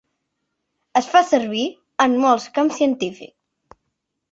Es 1.01 1.09
fa 1.11 1.21
servir 1.33 1.67
en 2.07 2.17
molts 2.25 2.49
camps 2.59 2.83
científics. 2.83 3.81